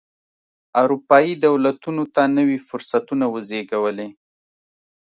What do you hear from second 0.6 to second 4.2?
اروپايي دولتونو ته نوي فرصتونه وزېږولې.